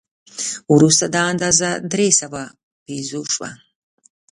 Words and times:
وروسته 0.73 1.05
دا 1.15 1.21
اندازه 1.31 1.69
درې 1.91 2.07
سوه 2.19 2.43
پیزو 2.85 3.21
شوه. 3.33 3.49